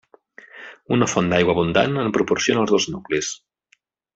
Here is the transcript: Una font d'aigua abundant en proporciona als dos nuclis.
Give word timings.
Una 0.95 1.09
font 1.11 1.29
d'aigua 1.33 1.55
abundant 1.57 2.01
en 2.05 2.09
proporciona 2.17 2.65
als 2.65 2.75
dos 2.77 2.89
nuclis. 2.95 3.31